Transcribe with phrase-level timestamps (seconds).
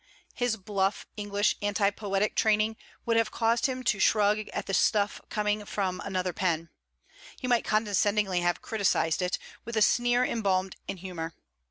[0.33, 5.21] His bluff English anti poetic training would have caused him to shrug at the stuff
[5.29, 6.69] coming from another pen:
[7.37, 11.35] he might condescendingly have criticized it, with a sneer embalmed in humour.